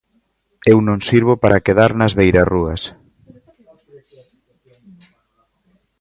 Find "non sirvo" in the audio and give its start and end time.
0.87-1.33